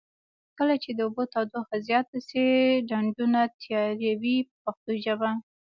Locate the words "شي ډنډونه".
2.27-3.41